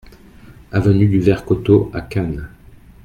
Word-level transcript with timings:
Avenue 0.71 1.05
du 1.07 1.19
Vert 1.19 1.45
Coteau 1.45 1.91
à 1.93 2.01
Cannes 2.01 2.49